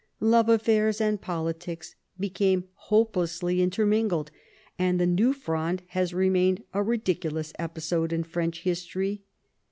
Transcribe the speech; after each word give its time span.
Love 0.19 0.49
affairs 0.49 0.99
and 0.99 1.21
politics 1.21 1.93
became 2.19 2.63
hopelessly 2.73 3.61
intermingled, 3.61 4.31
and 4.79 4.99
the 4.99 5.05
New 5.05 5.31
Fronde 5.31 5.83
has 5.89 6.11
remained 6.11 6.63
a 6.73 6.81
ridiculous 6.81 7.53
episode 7.59 8.11
in 8.11 8.23
French 8.23 8.61
history. 8.63 9.21